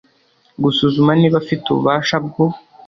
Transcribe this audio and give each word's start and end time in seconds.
gusuzuma 0.63 1.11
niba 1.19 1.35
afite 1.43 1.65
ububasha 1.67 2.15
bwo 2.25 2.45